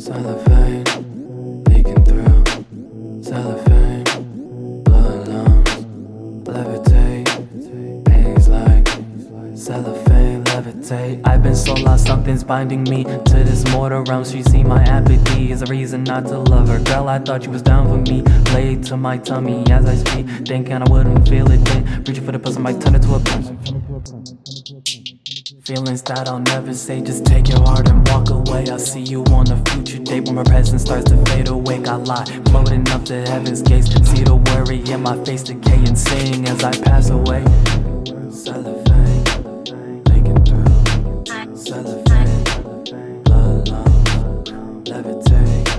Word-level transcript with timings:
cellophane, 0.00 0.82
leaking 1.64 2.02
through 2.06 2.42
cellophane, 3.22 4.02
blood 4.82 5.26
levitate, 6.46 7.26
paintings 8.06 8.48
like 8.48 8.88
cellophane, 9.54 10.42
levitate. 10.44 11.20
I've 11.26 11.42
been 11.42 11.54
so 11.54 11.74
lost, 11.74 12.06
something's 12.06 12.42
binding 12.42 12.84
me 12.84 13.04
to 13.04 13.44
this 13.44 13.70
mortal 13.72 14.02
realm. 14.04 14.24
She 14.24 14.42
see 14.42 14.64
my 14.64 14.82
apathy 14.84 15.52
is 15.52 15.60
a 15.60 15.66
reason 15.66 16.04
not 16.04 16.24
to 16.28 16.38
love 16.38 16.68
her. 16.68 16.82
Girl, 16.82 17.06
I 17.06 17.18
thought 17.18 17.44
you 17.44 17.50
was 17.50 17.60
down 17.60 17.86
for 17.86 17.98
me. 18.10 18.22
Laid 18.54 18.82
to 18.84 18.96
my 18.96 19.18
tummy 19.18 19.70
as 19.70 19.84
I 19.84 19.96
speak, 19.96 20.26
thinking 20.48 20.80
I 20.80 20.90
wouldn't 20.90 21.28
feel 21.28 21.50
it. 21.50 21.58
Then 21.58 22.04
reaching 22.04 22.24
for 22.24 22.32
the 22.32 22.38
pussy, 22.38 22.58
might 22.58 22.80
turn 22.80 22.94
it 22.94 23.02
to 23.02 23.16
a 23.16 23.20
punch. 23.20 23.48
Feelings 25.64 26.00
that 26.02 26.26
I'll 26.26 26.38
never 26.38 26.72
say, 26.72 27.02
just 27.02 27.26
take 27.26 27.48
your 27.48 27.60
heart 27.60 27.86
and 27.88 28.06
walk 28.08 28.30
away. 28.30 28.66
I'll 28.70 28.78
see 28.78 29.02
you 29.02 29.22
on 29.24 29.50
a 29.52 29.62
future 29.70 29.98
date 29.98 30.24
when 30.24 30.36
my 30.36 30.42
presence 30.42 30.82
starts 30.82 31.10
to 31.10 31.22
fade 31.26 31.48
away. 31.48 31.78
Got 31.78 32.04
lie, 32.06 32.24
floating 32.46 32.88
up 32.88 33.04
to 33.06 33.20
heaven's 33.28 33.60
gates. 33.60 33.88
See 34.10 34.24
the 34.24 34.36
worry 34.36 34.80
in 34.90 35.02
my 35.02 35.22
face 35.24 35.42
decay 35.42 35.84
and 35.84 35.98
sing 35.98 36.48
as 36.48 36.64
I 36.64 36.72
pass 36.80 37.10
away. 37.10 37.44
Cellophane, 38.30 39.24
through. 40.46 41.54
Cellophane, 41.56 42.44
levitate. 44.84 45.69